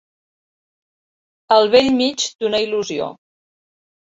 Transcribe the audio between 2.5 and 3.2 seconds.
il·lusió.